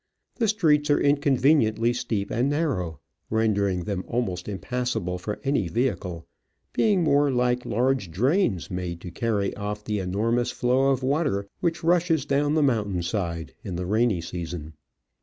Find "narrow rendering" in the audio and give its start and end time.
2.49-3.83